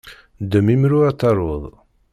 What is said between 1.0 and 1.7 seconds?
ad taruḍ!